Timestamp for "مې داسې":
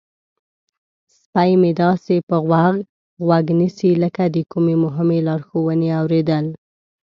1.61-2.15